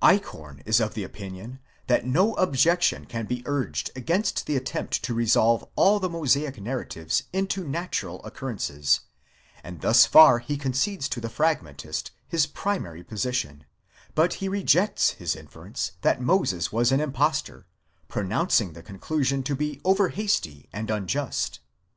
[0.00, 5.66] Eichhorn is of opinion that no objection can be urged against the attempt to resolve
[5.74, 9.00] all the Mosaic narratives into natural occurrences,
[9.64, 13.64] and thus far he concedes to the Fragmentist his primary position;
[14.14, 17.66] but he rejects his inference that Moses was an impostor,
[18.06, 21.58] pronouncing the conclusion to be over hasty and unjust.